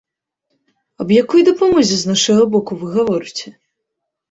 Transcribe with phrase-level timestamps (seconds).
[1.05, 3.57] Аб якой дапамозе з нашага боку вы гаворыце?